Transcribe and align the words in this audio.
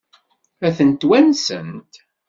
Ad 0.67 0.73
tent-wansent? 0.77 1.93